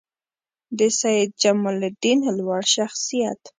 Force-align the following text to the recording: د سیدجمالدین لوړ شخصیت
د 0.77 0.79
سیدجمالدین 0.99 2.19
لوړ 2.37 2.61
شخصیت 2.75 3.41